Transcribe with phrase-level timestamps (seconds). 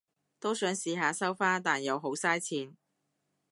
[0.39, 2.75] 都想試下收花，但又好晒錢